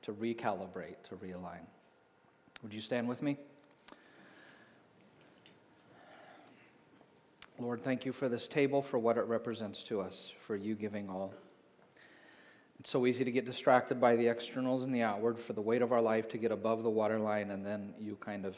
[0.03, 1.67] To recalibrate, to realign.
[2.63, 3.37] Would you stand with me?
[7.61, 11.11] Lord, thank you for this table, for what it represents to us, for you giving
[11.11, 11.35] all.
[12.79, 15.83] It's so easy to get distracted by the externals and the outward, for the weight
[15.83, 18.57] of our life to get above the waterline, and then you kind of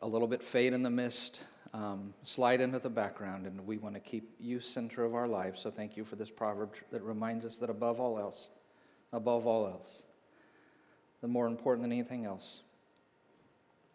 [0.00, 1.40] a little bit fade in the mist,
[1.74, 5.60] um, slide into the background, and we want to keep you center of our lives.
[5.60, 8.48] So thank you for this proverb that reminds us that above all else,
[9.12, 10.02] above all else,
[11.20, 12.60] the more important than anything else,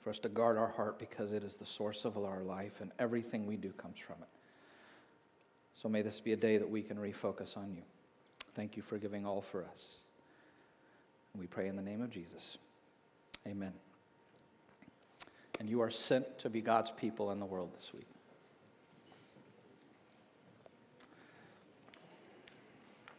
[0.04, 2.92] for us to guard our heart because it is the source of our life, and
[3.00, 4.30] everything we do comes from it.
[5.82, 7.84] So may this be a day that we can refocus on you.
[8.56, 9.84] Thank you for giving all for us.
[11.38, 12.58] We pray in the name of Jesus.
[13.48, 13.72] Amen.
[15.60, 18.08] And you are sent to be God's people in the world this week.